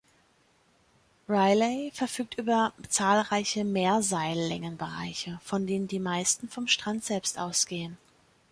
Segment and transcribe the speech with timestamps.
[1.29, 7.99] Railay verfügt über zahlreiche Mehrseillängenbereiche, von denen die meisten vom Strand selbst ausgehen.